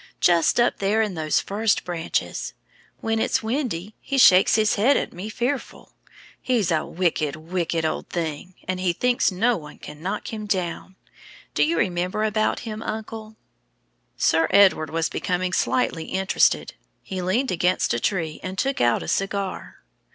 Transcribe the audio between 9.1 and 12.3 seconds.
no one can knock him down. Do you remember